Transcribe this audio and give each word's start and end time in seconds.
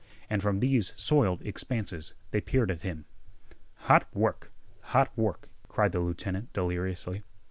And 0.31 0.41
from 0.41 0.61
these 0.61 0.93
soiled 0.99 1.43
expanses 1.45 2.15
they 2.31 2.41
peered 2.41 2.71
at 2.71 2.81
him. 2.81 3.05
"Hot 3.85 4.07
work! 4.15 4.49
Hot 4.97 5.15
work!" 5.15 5.47
cried 5.67 5.91
the 5.91 5.99
lieutenant 5.99 6.51
deliriously. 6.53 7.21